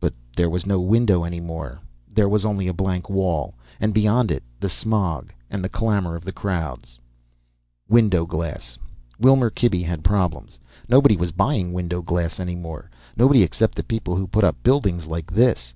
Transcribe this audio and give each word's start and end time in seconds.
But 0.00 0.14
there 0.34 0.48
was 0.48 0.64
no 0.64 0.80
window 0.80 1.22
any 1.22 1.38
more. 1.38 1.80
There 2.10 2.30
was 2.30 2.46
only 2.46 2.66
a 2.66 2.72
blank 2.72 3.10
wall. 3.10 3.52
And 3.78 3.92
beyond 3.92 4.30
it, 4.30 4.42
the 4.58 4.70
smog 4.70 5.34
and 5.50 5.62
the 5.62 5.68
clamor 5.68 6.14
and 6.16 6.24
the 6.24 6.32
crowds. 6.32 6.98
Window 7.86 8.24
glass. 8.24 8.78
Wilmer 9.20 9.50
Klibby 9.50 9.82
had 9.82 10.02
problems. 10.02 10.58
Nobody 10.88 11.14
was 11.18 11.30
buying 11.30 11.74
window 11.74 12.00
glass 12.00 12.40
any 12.40 12.54
more. 12.54 12.90
Nobody 13.18 13.42
except 13.42 13.74
the 13.74 13.82
people 13.84 14.16
who 14.16 14.26
put 14.26 14.44
up 14.44 14.56
buildings 14.62 15.06
like 15.08 15.30
this. 15.30 15.74